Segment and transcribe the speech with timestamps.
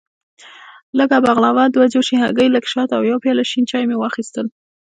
[0.97, 4.45] لږه بغلاوه، دوه جوشې هګۍ، لږ شات او یو پیاله شین چای مې واخیستل.